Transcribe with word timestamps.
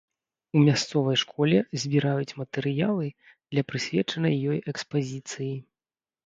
У 0.59 0.59
мясцовай 0.67 1.17
школе 1.23 1.57
збіраюць 1.83 2.37
матэрыялы 2.41 3.07
для 3.51 3.63
прысвечанай 3.73 4.35
ёй 4.55 4.63
экспазіцыі. 4.75 5.53